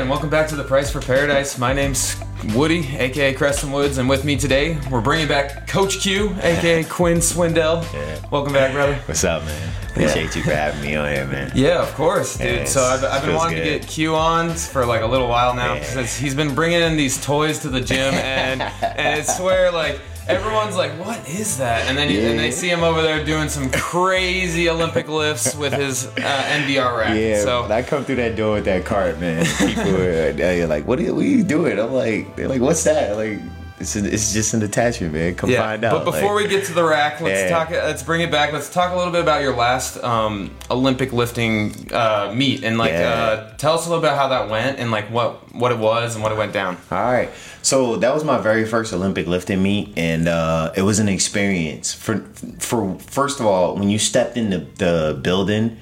[0.00, 1.58] and welcome back to the Price for Paradise.
[1.58, 2.16] My name's
[2.54, 7.18] Woody, aka Creston Woods, and with me today, we're bringing back Coach Q, aka Quinn
[7.18, 7.82] Swindell.
[7.92, 8.18] Yeah.
[8.30, 8.94] Welcome back, brother.
[9.04, 9.72] What's up, man?
[9.90, 11.52] Appreciate you for having me on here, man.
[11.54, 12.46] Yeah, of course, dude.
[12.46, 15.54] Yeah, so I've, I've been wanting to get Q on for like a little while
[15.54, 15.80] now Yeah.
[15.80, 20.00] because he's been bringing in these toys to the gym, and and I swear, like
[20.28, 23.48] everyone's like, "What is that?" And then you, and they see him over there doing
[23.48, 27.16] some crazy Olympic lifts with his uh, NBR rack.
[27.16, 31.00] Yeah, so I come through that door with that cart, man, people are like, what
[31.00, 31.78] are, what are you doing?
[31.78, 33.16] I'm like, they're like, what's that?
[33.16, 33.38] Like,
[33.80, 35.34] it's, an, it's just an attachment, man.
[35.34, 36.04] Come Yeah, find out.
[36.04, 37.48] but before like, we get to the rack, let's Yeah.
[37.48, 37.70] talk.
[37.70, 38.52] Let's bring it back.
[38.52, 42.92] Let's talk a little bit about your last um, Olympic lifting uh, meet, and like,
[42.92, 43.08] Yeah.
[43.08, 46.14] uh, tell us a little bit how that went, and like what what it was
[46.14, 46.76] and what it went down.
[46.90, 47.30] All right.
[47.62, 51.92] So that was my very first Olympic lifting meet, and uh, it was an experience.
[51.92, 52.18] For
[52.58, 55.76] for first of all, when you stepped in the, the building,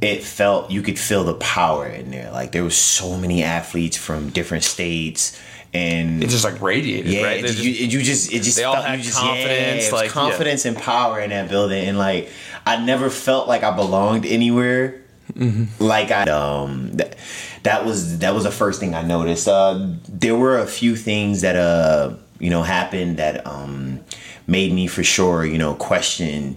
[0.00, 2.30] it felt you could feel the power in there.
[2.30, 5.38] Like there was so many athletes from different states,
[5.76, 7.40] and It just like radiated, yeah, right?
[7.44, 10.06] just- you, you just it just they all felt, had you just, confidence, yeah, like,
[10.06, 10.12] yeah.
[10.12, 12.30] confidence and power in that building, and like
[12.66, 15.02] I never felt like I belonged anywhere.
[15.34, 15.82] Mm-hmm.
[15.82, 17.16] Like I um that,
[17.64, 19.48] that was that was the first thing I noticed.
[19.48, 24.00] Uh, there were a few things that uh you know happened that um
[24.46, 26.56] made me for sure you know question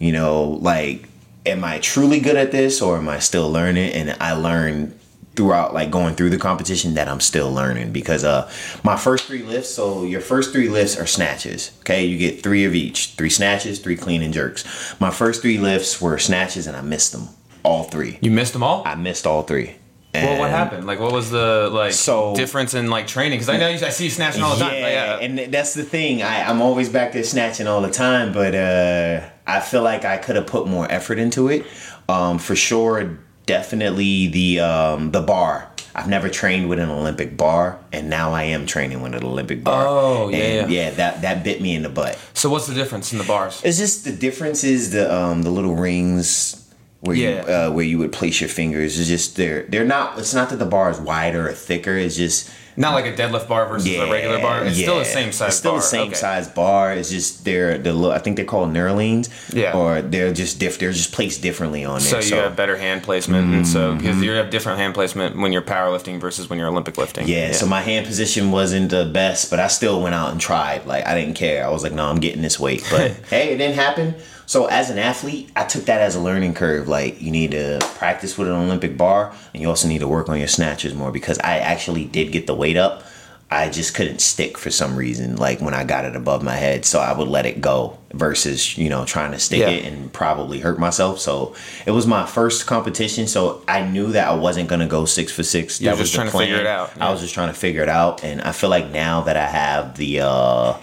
[0.00, 1.08] you know like
[1.46, 3.92] am I truly good at this or am I still learning?
[3.92, 4.98] And I learned
[5.38, 8.50] throughout like going through the competition that I'm still learning because uh
[8.82, 12.64] my first three lifts so your first three lifts are snatches okay you get three
[12.64, 14.64] of each three snatches three clean and jerks
[14.98, 17.28] my first three lifts were snatches and I missed them
[17.62, 18.82] all three you missed them all.
[18.84, 19.76] I missed all three
[20.14, 20.86] well, what happened?
[20.86, 23.38] Like, what was the like So- difference in like training?
[23.38, 24.74] Because I know you, I see you snatching all the time.
[24.74, 26.22] Yeah, Like, and that's the thing.
[26.22, 30.16] I, I'm always back there snatching all the time, but uh, I feel like I
[30.16, 31.64] could have put more effort into it.
[32.08, 35.68] Um, for sure, definitely the um, the bar.
[35.94, 39.64] I've never trained with an Olympic bar, and now I am training with an Olympic
[39.64, 39.84] bar.
[39.84, 40.84] Oh, yeah, and yeah.
[40.84, 40.90] yeah.
[40.90, 42.16] That that bit me in the butt.
[42.34, 43.60] so what's the difference in the bars?
[43.64, 46.67] It's just the difference is the um, the little rings
[47.00, 48.98] where you uh, where you would place your fingers.
[48.98, 50.18] It's just they're they're not.
[50.18, 51.96] It's not that the bar is wider or thicker.
[51.96, 54.64] It's just Not like a deadlift bar versus a regular bar.
[54.64, 55.48] It's still the same size.
[55.48, 55.80] It's still bar.
[55.80, 56.14] the same Okay.
[56.16, 56.92] size bar.
[56.92, 59.28] It's just they're the I think they're called knurlings.
[59.54, 59.76] Yeah.
[59.76, 60.78] Or they're just diff.
[60.80, 62.22] They're just placed differently on So there.
[62.22, 65.52] So you have better hand placement, and so because you have different hand placement when
[65.52, 67.28] you're powerlifting versus when you're Olympic lifting.
[67.28, 70.84] yeah, So my hand position wasn't the best, but I still went out and tried.
[70.86, 71.64] Like I didn't care.
[71.64, 72.84] I was like, no, I'm getting this weight.
[72.90, 74.14] But hey, it didn't happen.
[74.48, 76.88] So as an athlete, I took that as a learning curve.
[76.88, 80.30] Like you need to practice with an Olympic bar, and you also need to work
[80.30, 83.04] on your snatches more because I actually did get the weight up.
[83.50, 85.36] I just couldn't stick for some reason.
[85.36, 88.78] Like when I got it above my head, so I would let it go versus
[88.78, 89.68] you know trying to stick Yeah.
[89.68, 91.20] it and probably hurt myself.
[91.20, 91.54] So
[91.84, 95.42] it was my first competition, so I knew that I wasn't gonna go six for
[95.42, 95.78] six.
[95.78, 97.48] You were that just was the trying to figure it out, I was just trying
[97.48, 100.74] to figure it out, and I feel like now that I have the uh,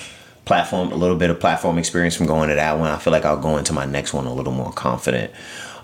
[0.46, 3.26] platform, a little bit of platform experience from going to that one, I feel like
[3.26, 5.32] I'll go into my next one a little more confident.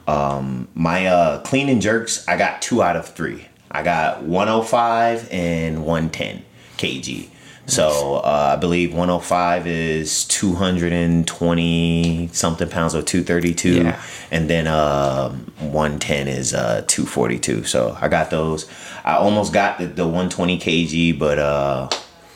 [0.07, 3.47] Um, my uh, clean and jerks, I got two out of three.
[3.69, 6.43] I got 105 and 110
[6.77, 7.27] kg.
[7.67, 14.01] So uh, I believe 105 is 220 something pounds or 232, Yeah.
[14.31, 17.63] and then um 110 is uh, 242.
[17.65, 18.67] So I got those.
[19.05, 21.89] I almost got the, the 120 kg, but uh,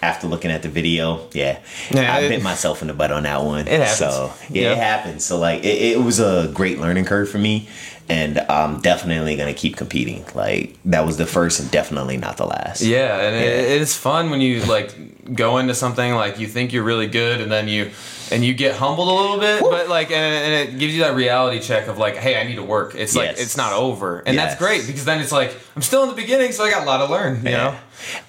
[0.05, 1.57] after looking at the video, yeah,
[1.91, 3.67] Yeah, I it- bit myself in the butt on that one.
[3.67, 3.97] It happens.
[3.97, 4.71] So yeah, Yeah.
[4.73, 5.25] it happens.
[5.25, 7.67] So like it, it was a great learning curve for me,
[8.07, 10.25] and I'm definitely gonna keep competing.
[10.35, 12.81] Like that was the first and definitely not the last.
[12.81, 13.41] Yeah, and Yeah.
[13.41, 17.07] It, it is fun when you like go into something like you think you're really
[17.07, 17.91] good, and then you
[18.31, 21.15] and you get humbled a little bit, but like and, and it gives you that
[21.15, 22.95] reality check of like, hey, I need to work.
[22.95, 26.09] It's like it's not over, and that's great because then it's like I'm still in
[26.09, 27.37] the beginning, so I got a lot to learn.
[27.37, 27.75] You know.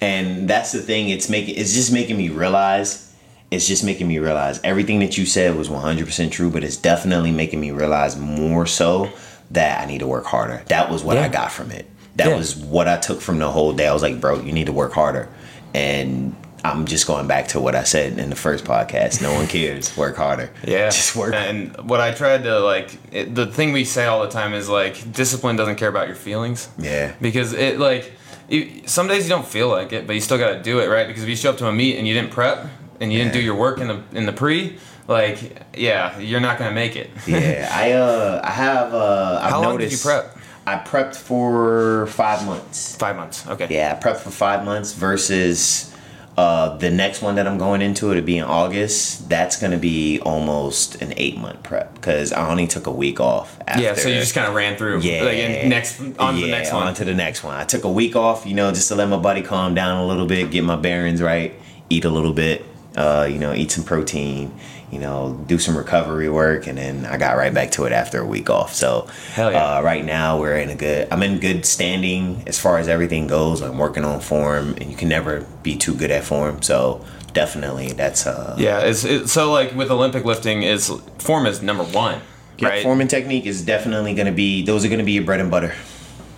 [0.01, 1.09] And that's the thing.
[1.09, 1.55] It's making.
[1.55, 3.03] It's just making me realize.
[3.49, 7.31] It's just making me realize everything that you said was 100% true, but it's definitely
[7.31, 9.09] making me realize more so
[9.51, 10.61] that I need to work harder.
[10.67, 11.23] That was what Yeah.
[11.25, 11.85] I got from it.
[12.15, 12.35] That Yeah.
[12.35, 13.87] was what I took from the whole day.
[13.87, 15.29] I was like, bro, you need to work harder.
[15.73, 16.35] And
[16.65, 19.21] I'm just going back to what I said in the first podcast.
[19.21, 19.95] No one cares.
[19.95, 20.49] Work harder.
[20.65, 21.33] Yeah, Just work.
[21.33, 24.67] And what I tried to like, it, the thing we say all the time is
[24.67, 26.67] like, discipline doesn't care about your feelings.
[26.77, 27.13] Yeah.
[27.21, 28.11] Because it like,
[28.49, 30.87] you, some days you don't feel like it, but you still got to do it,
[30.87, 31.07] right?
[31.07, 32.65] Because if you show up to a meet and you didn't prep
[32.99, 36.57] and you didn't do your work in the in the pre, like, yeah, you're not
[36.59, 37.09] gonna make it.
[37.27, 40.03] yeah, I uh, I have uh, I've How long noticed.
[40.03, 40.37] did you prep?
[40.65, 42.95] I prepped for five months.
[42.97, 43.47] Five months.
[43.47, 43.67] Okay.
[43.69, 45.93] Yeah, I prepped for five months versus
[46.37, 49.27] Uh, the next one that I'm going into it'll be in August.
[49.27, 53.57] That's gonna be almost an eight month prep because I only took a week off.
[53.65, 53.81] After.
[53.81, 54.99] Yeah, so you just kind of ran through.
[54.99, 55.23] Yeah.
[55.23, 56.85] Like, next on to the Yeah, next one.
[56.87, 57.55] On to the next one.
[57.55, 60.05] I took a week off, you know, just to let my body calm down a
[60.05, 61.53] little bit, get my bearings right,
[61.89, 62.63] eat a little bit,
[62.95, 64.51] uh, you know, eat some protein,
[64.91, 68.21] you know, do some recovery work, and then I got right back to it after
[68.21, 68.73] a week off.
[68.73, 69.07] So,
[69.37, 69.47] yeah.
[69.77, 71.09] uh, right now we're in a good.
[71.11, 73.61] I'm in good standing as far as everything goes.
[73.61, 76.61] I'm working on form, and you can never be too good at form.
[76.61, 81.61] So, definitely, that's uh, Yeah, it's, it, so like with Olympic lifting, is form is
[81.61, 82.21] number one,
[82.57, 82.83] yeah, right?
[82.83, 84.63] form and technique is definitely going to be.
[84.63, 85.73] Those are going to be your bread and butter.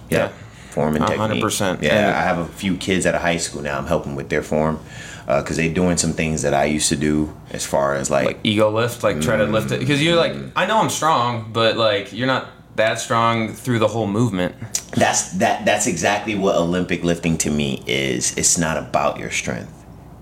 [0.09, 0.29] Yeah.
[0.71, 1.19] form and technique.
[1.19, 1.83] hundred percent.
[1.83, 3.77] Yeah, And- I have a few kids at a high school now.
[3.77, 4.79] I'm helping with their form
[5.29, 8.25] Uh, because they're doing some things that I used to do as far as like,
[8.25, 9.51] like ego lift, like try to mm.
[9.51, 12.47] lift it because you're like, I know I'm strong, but like you're not
[12.77, 14.55] that strong through the whole movement.
[14.93, 18.35] that's that that's exactly what Olympic lifting to me is.
[18.37, 19.71] It's not about your strength.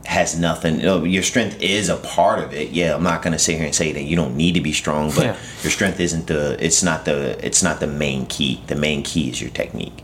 [0.01, 0.81] It has nothing.
[0.81, 2.71] you know, Your strength is a part of it.
[2.71, 5.11] Yeah, I'm not gonna sit here and say that you don't need to be strong,
[5.11, 5.37] but Yeah.
[5.63, 6.57] your strength isn't the.
[6.59, 7.39] It's not the.
[7.45, 8.61] It's not the main key.
[8.67, 10.03] The main key is your technique.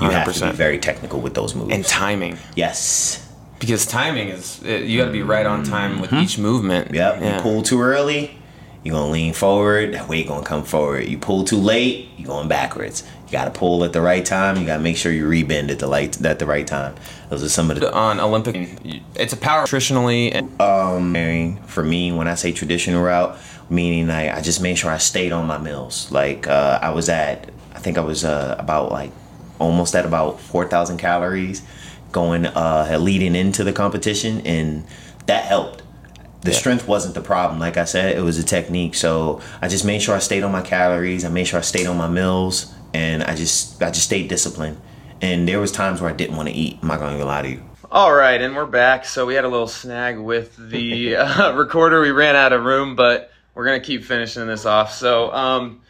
[0.00, 1.72] You have to be very technical with those moves.
[1.72, 3.25] And timing, yes.
[3.58, 6.86] Because timing is you got to be right on time with each movement.
[6.86, 6.94] Mm-hmm.
[6.94, 7.20] Yep.
[7.20, 7.36] Yeah.
[7.36, 8.38] You pull too early,
[8.82, 9.94] you're gonna lean forward.
[9.94, 11.06] That weight gonna come forward.
[11.06, 13.02] You pull too late, you're going backwards.
[13.26, 14.56] You gotta pull at the right time.
[14.58, 16.94] You gotta make sure you rebend at the light at the right time.
[17.28, 18.78] Those are some of the on Olympic,
[19.16, 23.36] it's a power nutritionally and um for me when I say traditional route,
[23.68, 26.12] meaning like I just made sure I stayed on my meals.
[26.12, 29.10] Like uh, I was at, I think I was uh, about like
[29.58, 31.62] almost at about four thousand calories
[32.12, 34.84] going uh leading into the competition, and
[35.26, 35.82] that helped.
[36.42, 36.58] The Yeah.
[36.58, 37.58] strength wasn't the problem.
[37.58, 38.94] Like I said, it was a technique.
[38.94, 41.24] So I just made sure I stayed on my calories.
[41.24, 44.78] I made sure I stayed on my meals, and I just I just stayed disciplined.
[45.20, 46.78] And there was times where I didn't want to eat.
[46.82, 47.62] I'm not gonna lie to you.
[47.90, 49.04] All right, and we're back.
[49.06, 52.00] So we had a little snag with the uh, recorder.
[52.00, 54.92] We ran out of room, but we're gonna keep finishing this off.
[54.92, 55.80] So, um,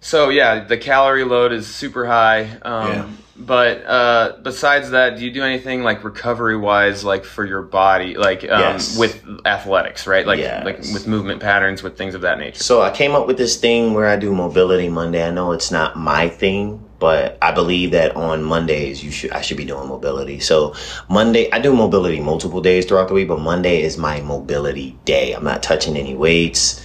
[0.00, 2.50] so yeah, the calorie load is super high.
[2.62, 3.06] Um, Yeah.
[3.36, 8.16] But uh, besides that, do you do anything like recovery wise, like for your body,
[8.16, 8.96] like um, Yes.
[8.96, 10.26] with athletics, right?
[10.26, 10.64] Like Yes.
[10.64, 12.62] like with movement patterns, with things of that nature.
[12.62, 15.26] So I came up with this thing where I do mobility Monday.
[15.26, 19.40] I know it's not my thing, but I believe that on Mondays you should I
[19.40, 20.38] should be doing mobility.
[20.38, 20.74] So
[21.08, 25.32] Monday I do mobility multiple days throughout the week, but Monday is my mobility day.
[25.32, 26.80] I'm not touching any weights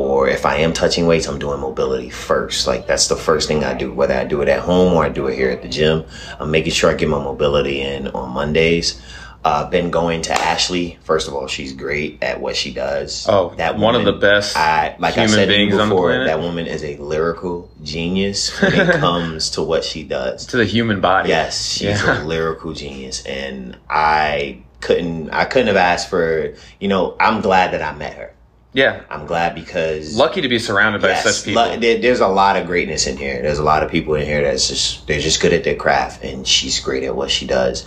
[0.00, 2.66] or if I am touching weights, I'm doing mobility first.
[2.66, 5.08] Like that's the first thing I do, whether I do it at home or I
[5.08, 6.04] do it here at the gym.
[6.40, 9.00] I'm making sure I get my mobility in on Mondays.
[9.44, 10.96] Uh, been going to Ashley.
[11.02, 13.26] First of all, she's great at what she does.
[13.28, 16.96] Oh, that one of the best I like I said before, that woman is a
[16.98, 20.46] lyrical genius when it comes to what she does.
[20.46, 21.30] to the human body.
[21.30, 22.22] Yes, she's Yeah.
[22.22, 27.72] a lyrical genius, and I couldn't I couldn't have asked for you know I'm glad
[27.72, 28.32] that I met her.
[28.74, 29.02] Yeah.
[29.10, 31.62] I'm glad because Lucky to be surrounded by such people.
[31.78, 33.40] there- there's a lot of greatness in here.
[33.42, 36.24] There's a lot of people in here that's just they're just good at their craft,
[36.24, 37.84] and she's great at what she does.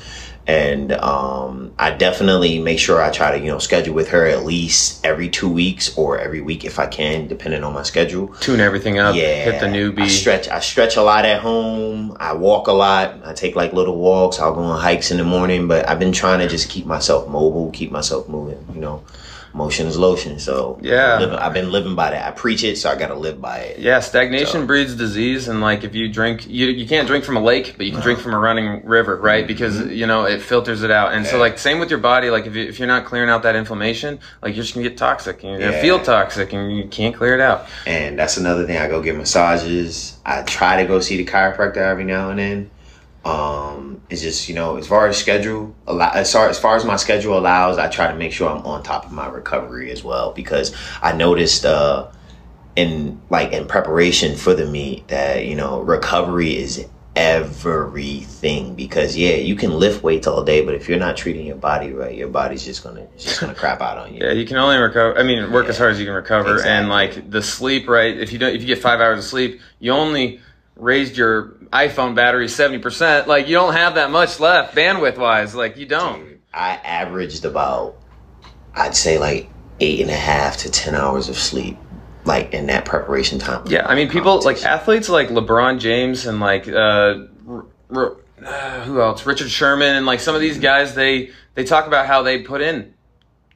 [0.47, 4.45] And um, I definitely make sure I try to you know schedule with her at
[4.45, 8.27] least every two weeks or every week if I can, depending on my schedule.
[8.41, 9.15] Tune everything up.
[9.15, 10.01] Yeah, Hit the newbie.
[10.03, 10.47] I stretch.
[10.47, 12.15] I stretch a lot at home.
[12.19, 13.15] I walk a lot.
[13.25, 14.39] I take like little walks.
[14.39, 15.67] I'll go on hikes in the morning.
[15.67, 18.63] But I've been trying to just keep myself mobile, keep myself moving.
[18.75, 19.01] You know,
[19.55, 20.37] motion is lotion.
[20.37, 21.17] So Yeah.
[21.19, 22.27] living- I've been living by that.
[22.27, 23.79] I preach it, so I got to live by it.
[23.79, 27.37] Yeah, stagnation So- breeds disease, and like if you drink, you you can't drink from
[27.37, 29.47] a lake, but you can drink from a running river, right?
[29.47, 31.41] Because you know it filters it out, and so Mm-hmm.
[31.45, 32.29] Like same with your body.
[32.29, 34.97] Like if you, if you're not clearing out that inflammation, like you're just gonna get
[34.97, 35.81] toxic, and you're gonna Yeah.
[35.81, 37.67] feel toxic, and you can't clear it out.
[37.85, 38.77] And that's another thing.
[38.77, 40.13] I go get massages.
[40.25, 42.69] I try to go see the chiropractor every now and then.
[43.25, 46.95] Um, it's just you know, as far as schedule, as far as far as my
[46.95, 50.31] schedule allows, I try to make sure I'm on top of my recovery as well
[50.31, 52.11] because I noticed uh,
[52.75, 59.35] in like in preparation for the meet that you know recovery is everything because yeah
[59.35, 62.27] you can lift weights all day but if you're not treating your body right your
[62.27, 65.17] body's just gonna it's just gonna crap out on you Yeah, you can only recover.
[65.17, 68.17] I mean, work as hard as you can recover, and like the sleep, right?
[68.17, 70.41] If you don't, if you get five hours of sleep, you only
[70.75, 73.27] raised your iPhone battery seventy percent.
[73.27, 75.55] Like you don't have that much left bandwidth wise.
[75.55, 76.39] Like you don't.
[76.53, 77.97] I averaged about,
[78.73, 81.77] I'd say like eight and a half to ten hours of sleep,
[82.23, 83.63] like in that preparation time.
[83.67, 88.81] Yeah, I mean, people like athletes like LeBron James and like uh, r- r- uh,
[88.83, 89.25] who else?
[89.25, 90.95] Richard Sherman and like some of these guys.
[90.95, 92.94] They they talk about how they put in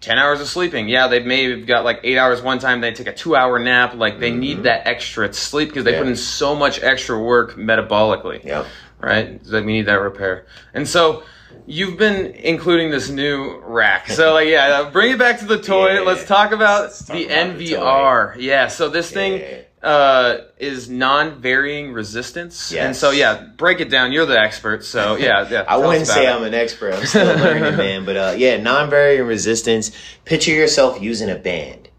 [0.01, 0.87] ten hours of sleeping.
[0.89, 2.81] Yeah, they may have got like eight hours one time.
[2.81, 3.93] They take a two hour nap.
[3.95, 5.97] Like they need that extra sleep because they Mm-hmm.
[5.97, 6.03] Yeah.
[6.03, 8.65] put in so much extra work metabolically Yep.
[8.99, 9.43] right?
[9.45, 10.45] That we need that repair.
[10.73, 11.23] And so,
[11.65, 14.09] you've been including this new rack.
[14.09, 15.93] So like yeah, bring it back to the toy.
[15.95, 15.99] Yeah.
[16.01, 18.35] Let's talk about Let's talk the about the NVR.
[18.39, 19.61] yeah, so this Yeah.
[19.81, 22.73] Uh is non-varying resistance.
[22.73, 24.11] And so yeah, break it down.
[24.11, 24.83] You're the expert.
[24.83, 25.63] So yeah, yeah.
[25.67, 26.29] I wouldn't say it.
[26.29, 26.93] I'm an expert.
[26.93, 28.05] I'm still learning, man.
[28.05, 29.91] But uh, yeah, non-varying resistance.
[30.25, 31.89] Picture yourself using a band,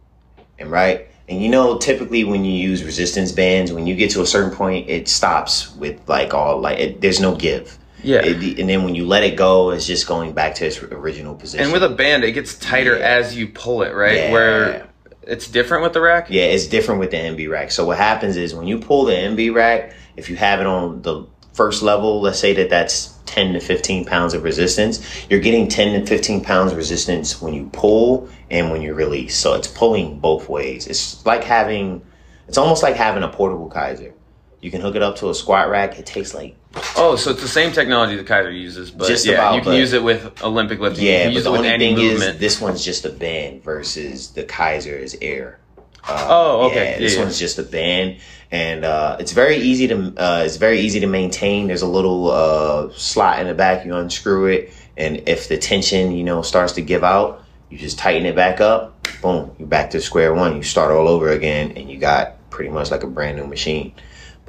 [0.58, 4.20] and right, and you know, typically when you use resistance bands, when you get to
[4.22, 7.78] a certain point, it stops with like all like it, there's no give.
[8.02, 8.20] Yeah.
[8.24, 11.34] It- and then when you let it go, it's just going back to its original
[11.34, 11.64] position.
[11.64, 13.04] And with a band, it gets tighter Yeah.
[13.04, 14.16] as you pull it, right?
[14.16, 14.32] Yeah.
[14.32, 14.88] Where
[15.22, 16.28] it's different with the rack.
[16.30, 17.72] Yeah, it's different with the NVRack.
[17.72, 21.26] So what happens is when you pull the NVRack, if you have it on the
[21.52, 26.00] first level, let's say that that's 10 to 15 pounds of resistance, you're getting 10
[26.00, 29.36] to 15 pounds of resistance when you pull and when you release.
[29.36, 30.86] So it's pulling both ways.
[30.86, 32.02] It's like having,
[32.48, 34.12] it's almost like having a portable Keiser.
[34.60, 35.98] You can hook it up to a squat rack.
[35.98, 36.56] It takes like,
[36.96, 39.72] Oh, so it's the same technology the Keiser uses, but Just yeah, about, you can
[39.72, 41.04] but- use it with Olympic lifting.
[41.04, 42.34] you yeah, can but use the it with only any thing movement.
[42.34, 45.58] is this one's just a band versus the Keiser is air.
[46.06, 46.92] Uh, Oh, okay.
[46.92, 47.24] Yeah, this Yeah, yeah.
[47.24, 48.18] one's just a band,
[48.50, 51.66] and uh, it's very easy to uh, it's very easy to maintain.
[51.66, 53.84] There's a little uh, slot in the back.
[53.84, 57.98] You unscrew it, and if the tension you know starts to give out, you just
[57.98, 58.96] tighten it back up.
[59.20, 60.56] Boom, you're back to square one.
[60.56, 63.92] You start all over again, and you got pretty much like a brand new machine.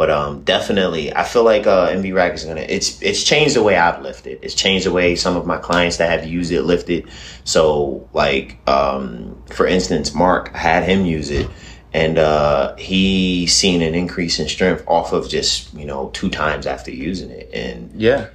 [0.02, 2.62] But um, definitely, I feel like uh, NVRack is gonna.
[2.62, 4.40] It's it's changed the way I've lifted.
[4.42, 7.08] It's changed the way some of my clients that have used it lifted.
[7.44, 11.48] So, like um, for instance, Mark I had him use it,
[11.94, 16.66] and uh, he seen an increase in strength off of just you know two times
[16.66, 18.30] after using it, and yeah.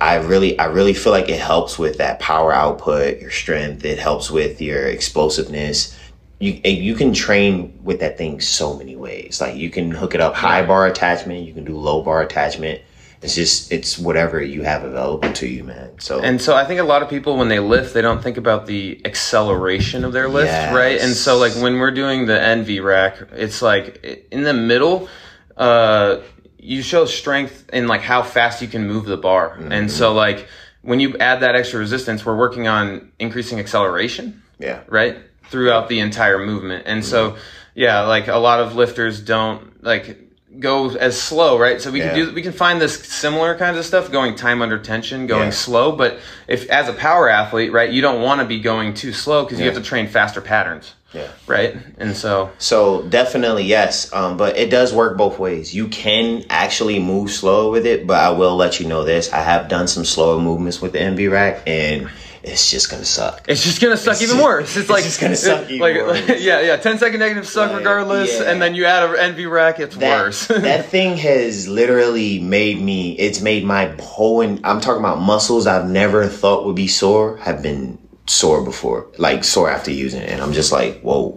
[0.00, 3.84] I really, I really feel like it helps with that power output, your strength.
[3.84, 5.98] It helps with your explosiveness.
[6.40, 9.40] You you can train with that thing so many ways.
[9.40, 11.46] Like you can hook it up high bar attachment.
[11.46, 12.80] You can do low bar attachment.
[13.22, 15.90] It's just it's whatever you have available to you, man.
[16.00, 18.38] So And so I think a lot of people when they lift, they don't think
[18.38, 20.74] about the acceleration of their lift, Yes.
[20.74, 20.98] right?
[20.98, 25.08] And so like when we're doing the NV rack, it's like in the middle,
[25.58, 26.20] uh,
[26.58, 29.58] you show strength in like how fast you can move the bar.
[29.70, 30.46] And so like
[30.80, 35.18] when you add that extra resistance, we're working on increasing acceleration, yeah, right?
[35.50, 36.84] Throughout the entire movement.
[36.86, 37.36] And so,
[37.74, 40.18] yeah, like a lot of lifters don't like
[40.58, 41.80] go as slow, right?
[41.80, 42.06] So we Yeah.
[42.12, 45.44] can do, we can find this similar kinds of stuff going time under tension, going
[45.44, 45.50] Yeah.
[45.50, 45.92] slow.
[45.92, 49.44] But if as a power athlete, right, you don't want to be going too slow
[49.44, 51.22] because you have to train faster patterns, yeah.
[51.46, 51.76] right?
[51.98, 55.72] And so, So definitely yes, um, but it does work both ways.
[55.72, 59.42] You can actually move slow with it, but I will let you know this: I
[59.42, 62.08] have done some slower movements with the NVRack, and
[62.42, 63.44] it's just gonna suck.
[63.48, 64.68] it's just gonna suck It's even just- worse.
[64.70, 66.28] It's, it's like it's gonna suck even like, worse.
[66.40, 66.76] yeah, yeah.
[66.76, 68.50] 10 second negative suck Like, regardless, yeah.
[68.50, 70.46] and then you add an NV rack, it's that, worse.
[70.48, 75.88] that thing has literally made me it's made my whole i'm talking about muscles i've
[75.88, 80.40] never thought would be sore have been sore before like sore after using it and
[80.40, 81.34] i'm just like whoa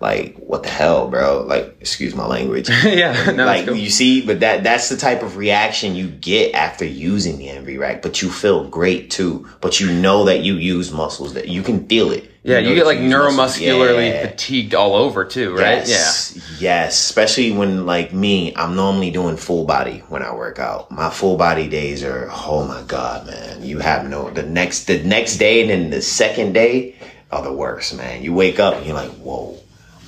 [0.00, 3.74] like what the hell bro like excuse my language yeah, no, like cool.
[3.74, 8.02] you see but that that's the type of reaction you get after using the NVRack
[8.02, 11.86] but you feel great too but you know that you use muscles that you can
[11.88, 13.58] feel it Yeah, know you get like muscles.
[13.58, 14.26] neuromuscularly Yeah.
[14.28, 15.88] fatigued all over too, right?
[15.88, 16.94] Yes, yes.
[17.00, 20.90] Especially when like me, I'm normally doing full body when I work out.
[20.90, 23.64] My full body days are oh my god, man.
[23.64, 26.94] You have no the next the next day and then the second day
[27.32, 28.22] are the worst, man.
[28.22, 29.58] You wake up and you're like, whoa.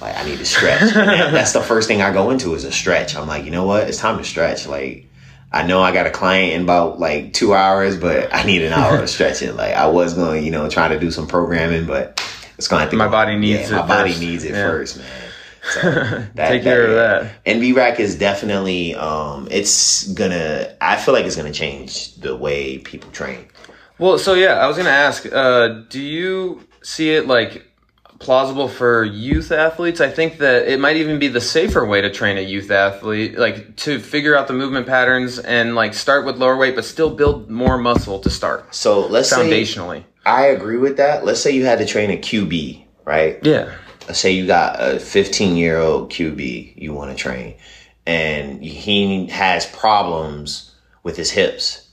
[0.01, 0.81] Like I need to stretch.
[0.95, 3.17] That- that's the first thing I go into is a stretch.
[3.17, 3.89] I'm like, you know what?
[3.89, 4.67] It's time to stretch.
[4.67, 5.07] Like
[5.53, 8.73] I know I got a client in about like two hours, but I need an
[8.73, 9.57] hour of stretching.
[9.57, 12.23] Like I was going, you know, trying to do some programming, but
[12.59, 14.21] it's going to have to My go- body needs yeah, it My body first.
[14.21, 14.69] needs it Yeah.
[14.69, 15.07] first, man.
[15.71, 17.45] So that, Take care of that.
[17.45, 20.75] NVRack is definitely, um, it's gonna.
[20.81, 23.47] I feel like it's gonna change the way people train.
[23.99, 27.68] Well, so yeah, I was gonna ask, uh, do you see it like
[28.19, 30.01] plausible for youth athletes?
[30.01, 33.39] I think that it might even be the safer way to train a youth athlete,
[33.39, 37.11] like to figure out the movement patterns and like start with lower weight, but still
[37.11, 40.05] build more muscle to start So let's say foundationally.
[40.27, 41.25] I agree with that.
[41.25, 43.39] Let's say you had to train a QB, right?
[43.43, 43.75] Yeah.
[44.07, 47.55] Let's say you got a 15 year old QB you want to train,
[48.07, 51.88] and he has problems with his hips.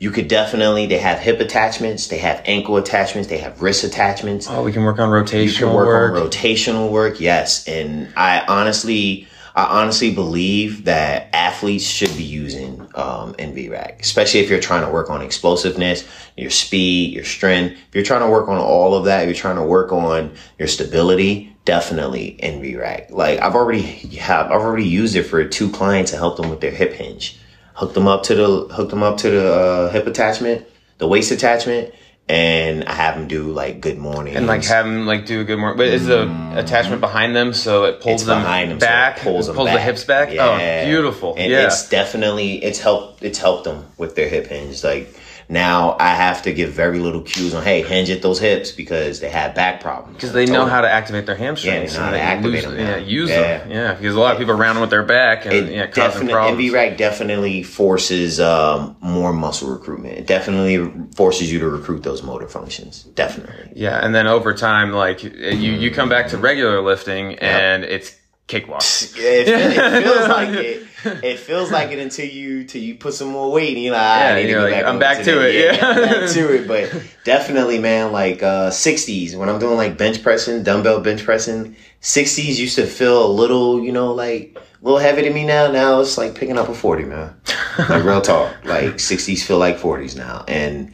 [0.00, 0.86] You could definitely.
[0.86, 2.06] They have hip attachments.
[2.06, 3.28] They have ankle attachments.
[3.28, 4.46] They have wrist attachments.
[4.48, 6.14] Oh, we can work on rotational you can work, work.
[6.14, 9.26] on rotational work yes and i honestly
[9.56, 14.92] i honestly believe that athletes should be using um, NVRack especially if you're trying to
[14.92, 16.04] work on explosiveness
[16.36, 19.56] your speed your strength if you're trying to work on all of that you're trying
[19.56, 23.82] to work on your stability definitely NVRack like i've already
[24.18, 27.38] have i've already used it for two clients to help them with their hip hinge
[27.78, 30.66] hooked them up to the hooked them up to the uh, hip attachment
[30.98, 31.94] the waist attachment,
[32.28, 35.44] and I have them do like good morning and like have them like do a
[35.44, 35.78] good morning.
[35.78, 36.24] But is the
[36.56, 39.56] attachment behind them so it pulls It's them behind them, so it back, pulls them
[39.56, 39.80] the back.
[39.80, 40.32] hips back?
[40.32, 40.82] Yeah.
[40.82, 41.34] Oh, beautiful!
[41.38, 45.14] and yeah, it's definitely it's helped it's helped them with their hip hinge like
[45.48, 49.20] now i have to give very little cues on hey hinge at those hips because
[49.20, 51.94] they have back problems because they know how to activate their hamstrings.
[51.94, 52.78] Yeah, they know how to activate lose- them.
[52.78, 53.40] Yeah, use Yeah.
[53.58, 53.70] them.
[53.70, 56.26] Yeah, because a lot of people are rounding with their back and it yeah, causing
[56.26, 56.62] definitely problems.
[56.72, 60.18] NVRack definitely forces um, more muscle recruitment.
[60.18, 63.04] It definitely forces you to recruit those motor functions.
[63.14, 63.72] Definitely.
[63.74, 68.14] Yeah, and then over time, like you, you come back to regular lifting and it's
[68.48, 68.82] cakewalk.
[69.16, 70.84] It, it feels like it.
[71.22, 74.02] It feels like it until you till you put some more weight and you're like,
[74.02, 75.86] "Ah, Yeah, I need to like, back I'm back to that." it, yeah.
[75.86, 76.66] I'm back to it.
[76.66, 81.76] But definitely, man, like uh, 60s when I'm doing like bench pressing, dumbbell bench pressing.
[82.02, 85.70] 60s used to feel a little, you know, like a little heavy to me now.
[85.70, 87.34] Now it's like picking up a 40, man.
[87.78, 88.52] Like real talk.
[88.64, 90.92] Like 60s feel like 40s now, and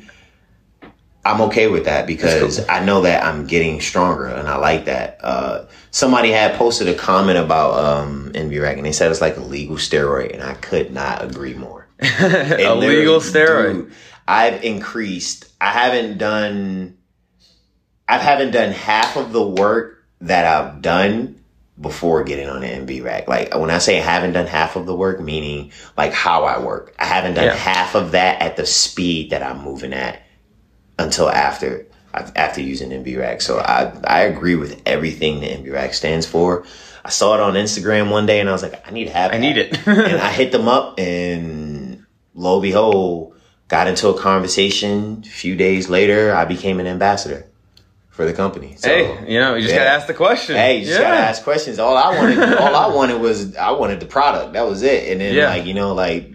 [1.24, 2.66] I'm okay with that because cool.
[2.68, 5.18] I know that I'm getting stronger and I like that.
[5.22, 9.40] Uh, somebody had posted a comment about um, NVRack and they said it's like a
[9.40, 11.86] legal steroid, and I could not agree more.
[12.00, 13.72] A legal steroid.
[13.86, 13.92] dude,
[14.28, 15.46] I've increased.
[15.60, 16.98] I haven't done.
[18.08, 21.40] I haven't done half of the work that I've done
[21.80, 23.26] before getting on the NVRack.
[23.28, 26.58] Like when I say I haven't done half of the work, meaning like how I
[26.58, 26.94] work.
[26.98, 27.54] I haven't done Yeah.
[27.54, 30.20] half of that at the speed that I'm moving at
[30.98, 33.42] until after after using NVRack.
[33.42, 36.64] So I I agree with everything the NVRack stands for.
[37.04, 39.30] I saw it on Instagram one day and I was like, I need to have.
[39.30, 39.40] I that.
[39.40, 39.78] need it.
[39.86, 43.36] and I hit them up, and lo and behold,
[43.68, 45.22] got into a conversation.
[45.26, 47.46] A few days later, I became an ambassador
[48.10, 48.76] for the company.
[48.76, 49.80] So, hey, you know, you just yeah.
[49.80, 50.54] gotta ask the question.
[50.54, 51.08] Hey, you just yeah.
[51.08, 51.80] gotta ask questions.
[51.80, 54.52] All I wanted, all I wanted was I wanted the product.
[54.52, 55.10] That was it.
[55.10, 55.48] And then Yeah.
[55.48, 56.32] like you know, like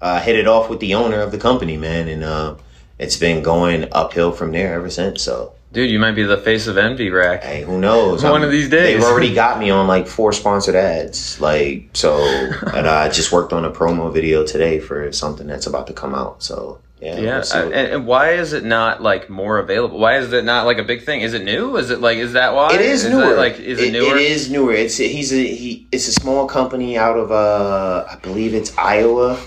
[0.00, 2.56] uh, hit it off with the owner of the company, man, and uh,
[3.00, 5.22] it's been going uphill from there ever since.
[5.22, 7.42] So Dude, you might be the face of NVRack.
[7.42, 8.24] hey, who knows?
[8.24, 9.00] One of these days.
[9.00, 11.40] they've already got me on like four sponsored ads.
[11.40, 12.22] Like so,
[12.74, 16.14] and I just worked on a promo video today for something that's about to come
[16.14, 16.42] out.
[16.42, 19.98] So yeah, Yeah, uh, and, and why is it not like more available?
[19.98, 21.22] Why is it not like a big thing?
[21.22, 21.76] Is it new?
[21.76, 22.74] Is it like is that why?
[22.74, 23.36] It is that, newer.
[23.36, 24.16] like is it, newer?
[24.16, 24.72] It is newer.
[24.72, 25.86] It's he's a he.
[25.92, 29.40] It's a small company out of uh, I believe it's Iowa.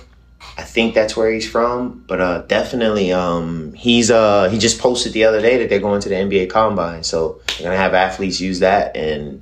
[0.58, 2.04] I think that's where he's from.
[2.08, 6.02] But uh, definitely, um, he's uh, he just posted the other day that they're going
[6.02, 8.96] to the NBA Combine, so they're gonna have athletes use that.
[8.96, 9.42] And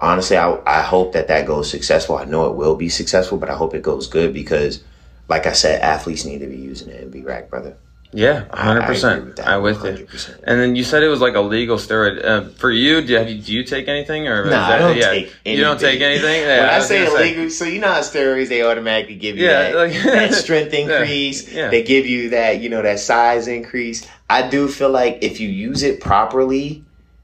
[0.00, 2.16] honestly, I I hope that that goes successful.
[2.16, 4.82] I know it will be successful, but I hope it goes good because,
[5.28, 7.76] like I said, athletes need to be using the NVRack, brother.
[8.12, 9.24] Yeah, I- I hundred percent.
[9.26, 10.06] with I with you.
[10.06, 10.40] 100%.
[10.44, 13.02] And then you said it was like a legal steroid uh, for you.
[13.02, 16.00] Do you, do you take anything or Nah, I don't yeah, take You don't take
[16.00, 16.40] anything.
[16.40, 19.44] Yeah, when I, was say illegal, so you know how steroids they automatically give you
[19.44, 21.52] Yeah, that, like- that strength increase.
[21.52, 21.68] yeah.
[21.68, 24.06] They give you that you know that size increase.
[24.30, 26.82] I do feel like if you use it properly,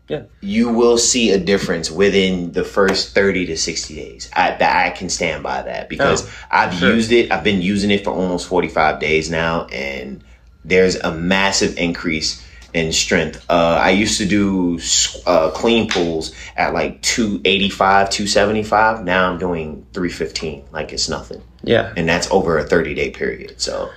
[0.08, 0.24] Yeah.
[0.42, 4.28] you will see a difference within the first thirty to sixty days.
[4.36, 6.92] I that I can stand by that because Oh, I've sure.
[6.92, 7.32] used it.
[7.32, 10.22] I've been using it for almost forty five days now, and
[10.64, 13.44] there's a massive increase in strength.
[13.48, 14.80] Uh, I used to do
[15.26, 19.04] uh, clean pulls at like 285, 275.
[19.04, 21.40] Now I'm doing 315, like it's nothing.
[21.62, 21.92] Yeah.
[21.96, 23.60] And that's over a 30 day period.
[23.60, 23.90] So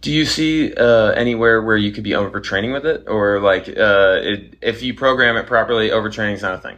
[0.00, 4.18] Do you see uh, anywhere where you could be overtraining with it, or like uh,
[4.22, 6.76] it, if you program it properly, overtraining is not a thing?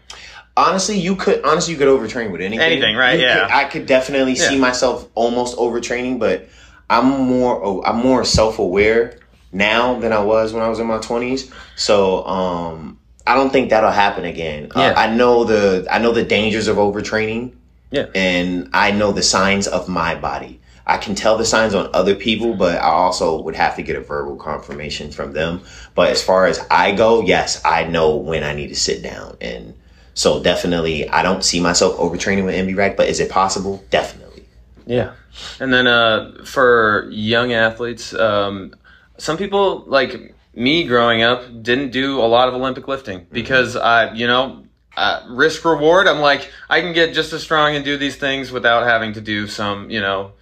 [0.57, 2.61] honestly, you could honestly you could overtrain with anything.
[2.61, 3.18] Anything, right?
[3.18, 3.42] You Yeah.
[3.46, 6.48] could- I could definitely see myself almost overtraining, but
[6.90, 9.18] I'm more oh, I'm more self aware
[9.53, 11.51] now than I was when I was in my 20s.
[11.77, 14.71] So um, I don't think that'll happen again.
[14.75, 14.95] Uh, Yeah.
[14.97, 17.53] I know the I know the dangers of overtraining.
[17.91, 18.05] Yeah.
[18.15, 20.61] and I know the signs of my body.
[20.87, 23.97] I can tell the signs on other people, but I also would have to get
[23.97, 25.63] a verbal confirmation from them.
[25.95, 29.39] But as far as I go, yes, I know when I need to sit down.
[29.41, 29.73] And
[30.13, 33.83] so definitely, I don't see myself overtraining with NVRack, but is it possible?
[33.89, 34.45] Definitely.
[34.87, 35.13] Yeah.
[35.59, 38.75] And then uh, for young athletes, um,
[39.18, 44.12] some people like me growing up didn't do a lot of Olympic lifting because I,
[44.14, 44.64] you know,
[44.96, 46.09] uh, risk reward.
[46.09, 49.20] I'm like, I can get just as strong and do these things without having to
[49.20, 50.33] do some, you know,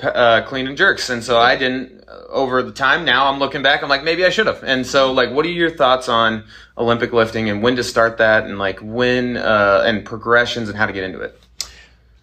[0.00, 1.08] uh, clean and jerks.
[1.08, 3.04] And so I didn't uh, over the time.
[3.04, 3.82] Now I'm looking back.
[3.82, 4.62] I'm like, maybe I should have.
[4.62, 6.44] And so, like, what are your thoughts on
[6.76, 10.86] Olympic lifting and when to start that and like when uh, and progressions and how
[10.86, 11.40] to get into it?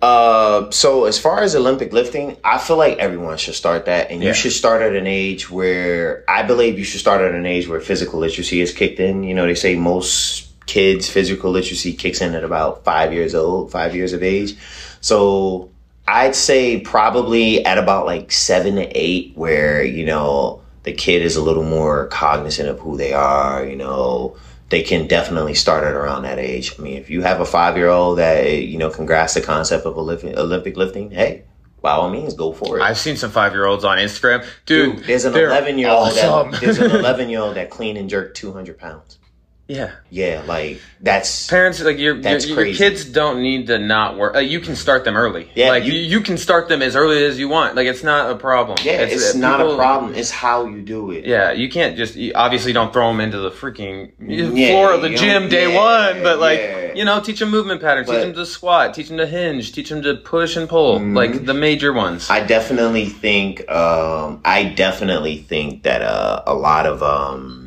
[0.01, 4.21] Uh, so as far as Olympic lifting, I feel like everyone should start that, and
[4.21, 4.29] Yeah.
[4.29, 7.67] you should start at an age where I believe you should start at an age
[7.67, 9.23] where physical literacy is kicked in.
[9.23, 13.71] You know, they say most kids' physical literacy kicks in at about five years old,
[13.71, 14.55] five years of age.
[15.01, 15.69] So
[16.07, 21.35] I'd say probably at about like seven to eight, where you know the kid is
[21.35, 24.35] a little more cognizant of who they are, you know,
[24.71, 26.73] they can definitely start it around that age.
[26.79, 29.41] I mean, if you have a five year old that you know can grasp the
[29.41, 31.43] concept of Olympic Olympic lifting, hey,
[31.81, 32.81] by all means, go for it.
[32.81, 34.95] I've seen some five year olds on Instagram, dude.
[34.97, 36.51] Dude, there's an 11 year old awesome.
[36.51, 39.19] that there's an 11 year old that clean and jerk 200 pounds.
[39.67, 39.91] Yeah.
[40.10, 42.78] Yeah, like that's Parents like your your, That's your crazy.
[42.78, 44.36] kids don't need to not work.
[44.36, 45.50] Uh, you can start them early.
[45.56, 47.76] Yeah, like you- you, can start them as early as you want.
[47.76, 48.78] Like it's not a problem.
[48.84, 50.13] yeah, it's, uh, not a problem.
[50.15, 51.26] It's how you do it.
[51.26, 55.02] Yeah, you can't just you obviously don't throw them into the freaking Yeah, floor of
[55.02, 56.93] the gym day yeah, one, but like yeah.
[56.93, 59.89] you know, teach them movement patterns, teach them to squat, teach them to hinge, teach
[59.89, 61.15] them to push and pull, Mhm.
[61.15, 62.30] like the major ones.
[62.30, 67.61] I definitely think um, I definitely think that uh, a lot of um,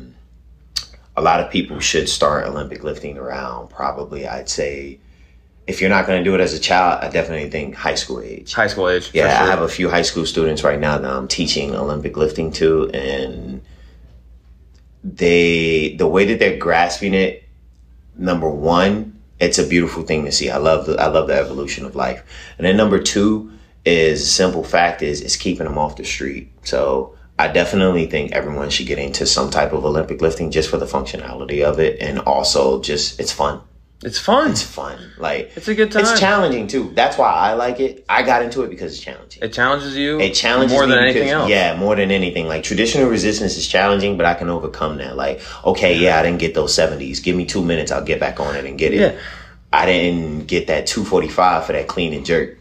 [1.17, 4.99] a lot of people should start Olympic lifting around probably I'd say
[5.67, 8.21] if you're not going to do it as a child, I definitely think high school
[8.21, 8.53] age.
[8.53, 9.09] High school age.
[9.13, 12.51] Yeah, I have a few high school students right now that I'm teaching Olympic lifting
[12.53, 13.61] to, and
[15.03, 17.43] they the way that they're grasping it.
[18.17, 20.49] Number one, it's a beautiful thing to see.
[20.49, 22.23] I love the I love the evolution of life,
[22.57, 23.51] and then number two
[23.85, 26.51] is simple fact is it's keeping them off the street.
[26.63, 30.77] So I definitely think everyone should get into some type of Olympic lifting just for
[30.77, 33.61] the functionality of it, and also just it's fun.
[34.03, 34.51] It's fun.
[34.51, 34.99] It's fun.
[35.17, 36.01] Like It's a good time.
[36.03, 36.91] it's challenging too.
[36.93, 38.05] That's why I like it.
[38.07, 39.41] I got into it because it's challenging.
[39.41, 40.19] It challenges you.
[40.19, 41.49] It challenges more than anything because- else.
[41.49, 42.47] Yeah, more than anything.
[42.47, 45.15] Like traditional resistance is challenging, but I can overcome that.
[45.15, 47.19] Like, okay, yeah, I didn't get those seventies.
[47.21, 48.99] Give me two minutes, I'll get back on it and get it.
[48.99, 49.19] Yeah.
[49.73, 52.57] I didn't get that two forty five for that clean and jerk.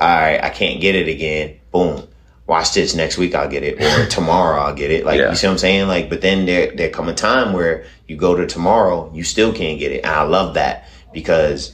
[0.00, 1.58] All right, I can't get it again.
[1.72, 2.06] Boom.
[2.46, 3.80] Watch this next week I'll get it.
[3.82, 5.04] Or tomorrow I'll get it.
[5.04, 5.30] Like Yeah.
[5.30, 5.88] you see what I'm saying?
[5.88, 9.52] Like, but then there there come a time where you go to tomorrow, you still
[9.52, 10.04] can't get it.
[10.04, 11.72] And I love that because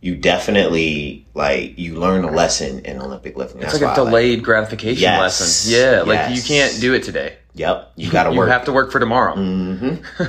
[0.00, 3.62] you definitely like you learn a lesson in Olympic lifting.
[3.62, 4.04] It's like a why I it.
[4.04, 5.20] delayed gratification Yes.
[5.40, 5.72] lesson.
[5.72, 7.36] Yeah, like you can't do it today.
[7.54, 8.46] Yep, you got to work.
[8.46, 9.34] You have to work for tomorrow.
[9.36, 9.94] hmm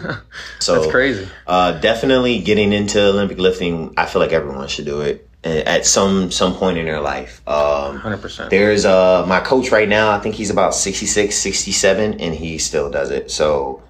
[0.59, 1.27] So That's crazy.
[1.47, 3.93] Uh, definitely getting into Olympic lifting.
[3.97, 7.41] I feel like everyone should do it at some some point in their life.
[7.47, 8.49] Um, Hundred percent.
[8.51, 10.11] there's uh my coach right now.
[10.11, 13.31] I think he's about 66, 67, and he still does it.
[13.31, 13.81] So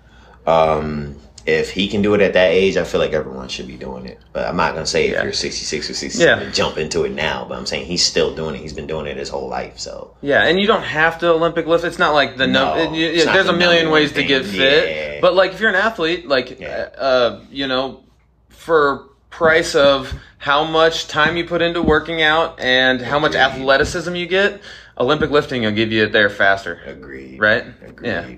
[0.47, 3.75] um, if he can do it at that age, I feel like everyone should be
[3.75, 4.19] doing it.
[4.31, 6.51] But I'm not gonna say if you're 66 or 67, Yeah.
[6.51, 7.45] jump into it now.
[7.49, 8.61] But I'm saying he's still doing it.
[8.61, 9.77] He's been doing it his whole life.
[9.79, 11.83] So Yeah, and you don't have to Olympic lift.
[11.83, 12.75] It's not like the no.
[12.75, 15.19] No, it- it's there's the a million ways to get fit, Yeah.
[15.21, 16.89] but like if you're an athlete, like Yeah.
[16.97, 18.03] uh, you know,
[18.49, 24.13] for price of how much time you put into working out and how much athleticism
[24.15, 24.61] you get,
[24.97, 26.79] Olympic lifting will give you it there faster.
[26.85, 27.39] Agreed.
[27.39, 27.63] Right?
[27.83, 28.07] Agreed.
[28.07, 28.29] Yeah.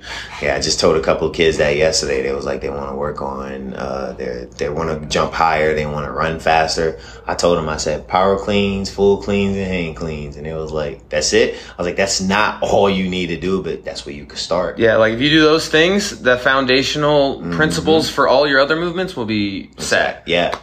[0.42, 0.56] Yeah.
[0.56, 2.22] I just told a couple of kids that yesterday.
[2.22, 5.74] They was like they want to work on uh they they want to jump higher,
[5.74, 7.00] they want to run faster.
[7.26, 10.72] I told them I said power cleans, full cleans and hand cleans and it was
[10.72, 11.56] like that's it.
[11.56, 14.40] I was like that's not all you need to do, but that's where you could
[14.40, 14.78] start.
[14.80, 17.54] Yeah, like if you do those things, the foundational Mm-hmm.
[17.54, 20.24] principles for all your other movements will be set.
[20.28, 20.58] Yeah.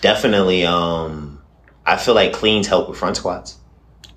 [0.00, 1.40] Definitely um
[1.86, 3.56] I feel like cleans help with front squats.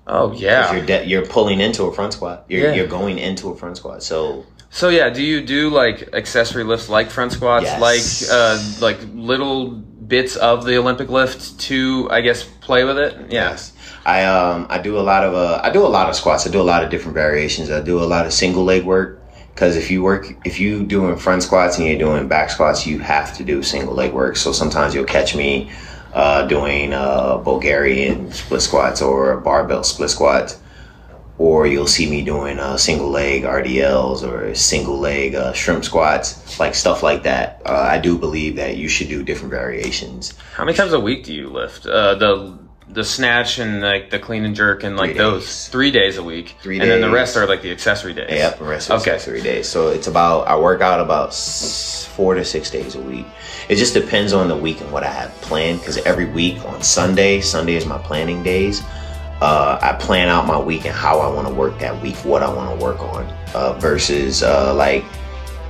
[0.06, 0.72] Oh yeah.
[0.74, 2.44] You're de- you're pulling into a front squat.
[2.48, 2.74] You're Yeah.
[2.74, 4.02] you're going into a front squat.
[4.02, 7.80] So So yeah, do you do like accessory lifts like front squats, Yes.
[7.80, 13.14] like uh, like little bits of the Olympic lift to I guess play with it?
[13.30, 13.50] Yeah.
[13.50, 13.72] Yes.
[14.06, 16.46] I um I do a lot of uh I do a lot of squats.
[16.46, 17.70] I do a lot of different variations.
[17.70, 19.20] I do a lot of single leg work
[19.54, 22.98] because if you work if you doing front squats and you're doing back squats, you
[22.98, 24.36] have to do single leg work.
[24.36, 25.70] So sometimes you'll catch me
[26.12, 30.60] uh, doing uh, Bulgarian split squats or barbell split squats.
[31.36, 36.60] Or you'll see me doing uh, single leg RDLs or single leg uh, shrimp squats,
[36.60, 37.60] like stuff like that.
[37.66, 40.34] Uh, I do believe that you should do different variations.
[40.54, 41.86] How many times a week do you lift?
[41.86, 42.56] Uh, the
[42.88, 46.22] the snatch and like the clean and jerk and like Three those three days a
[46.22, 48.30] week, Three and then the rest are like the accessory days.
[48.30, 49.18] Yep, the rest of Okay.
[49.18, 49.68] three days.
[49.68, 53.26] So it's about I work out about s- four to six days a week.
[53.68, 55.80] It just depends on the week and what I have planned.
[55.80, 58.82] Because every week on Sunday, Sunday is my planning days.
[59.40, 62.42] Uh, I plan out my week and how I want to work that week, what
[62.42, 63.24] I want to work on.
[63.54, 65.04] Uh, versus uh, like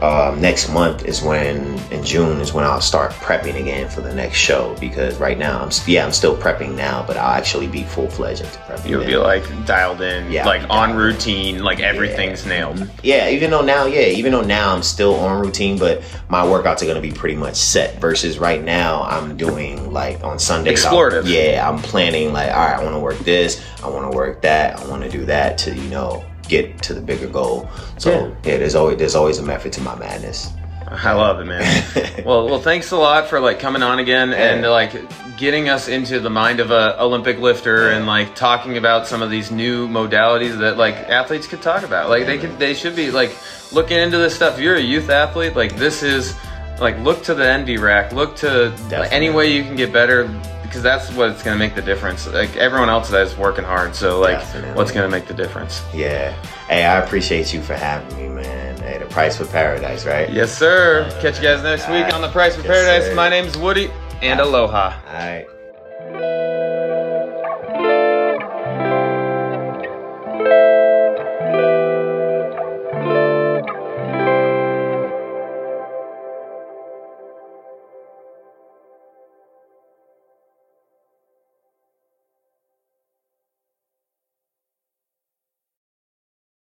[0.05, 4.13] um, next month is when in June is when I'll start prepping again for the
[4.15, 4.77] next show.
[4.79, 8.43] Because right now I'm yeah I'm still prepping now, but I'll actually be full fledged
[8.43, 8.89] into prepping.
[8.91, 10.97] You'll be like dialed in, Yeah, like on in.
[10.97, 12.89] routine, like everything's nailed.
[13.03, 16.83] Yeah, even though now, yeah, even though now I'm still on routine, but my workouts
[16.83, 18.01] are gonna be pretty much set.
[18.01, 20.85] Versus right now, I'm doing like on Sundays.
[20.85, 21.27] I'll- Explorative.
[21.27, 24.43] yeah, I'm planning like, all right, I want to work this, I want to work
[24.43, 27.69] that, I want to do that to you know get to the bigger goal.
[27.99, 30.53] So yeah, there's always there's always a method to my madness.
[30.87, 32.25] I love it, man.
[32.25, 34.93] well, well, thanks a lot for like coming on again and like
[35.37, 39.31] getting us into the mind of a Olympic lifter and like talking about some of
[39.31, 42.11] these new modalities that like athletes could talk about.
[42.11, 43.35] Like they could, they should be like
[43.73, 44.55] looking into this stuff.
[44.55, 46.37] If you're a youth athlete, like this is
[46.81, 48.13] like look to the NVRack.
[48.13, 50.29] Look to like, any way you can get better
[50.75, 52.27] because that's what's gonna make the difference.
[52.27, 54.73] Like everyone else is working hard, so like Definitely.
[54.75, 55.81] what's gonna make the difference?
[55.95, 56.33] yeah.
[56.67, 58.77] Hey, I appreciate you for having me, man.
[58.79, 60.29] Hey, the price for paradise, right?
[60.33, 61.09] Yes, sir.
[61.23, 63.09] Catch you guys next week on the Price for Yes, Paradise.
[63.11, 63.15] sir.
[63.15, 63.89] My name's Woody,
[64.21, 64.99] and aloha.
[65.07, 65.47] All right.